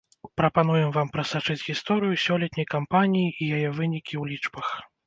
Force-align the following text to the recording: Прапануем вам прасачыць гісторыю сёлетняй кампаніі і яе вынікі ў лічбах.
Прапануем 0.39 0.89
вам 0.95 1.11
прасачыць 1.17 1.57
гісторыю 1.67 2.17
сёлетняй 2.27 2.67
кампаніі 2.75 3.31
і 3.41 3.55
яе 3.61 3.69
вынікі 3.79 4.11
ў 4.11 4.23
лічбах. 4.35 4.67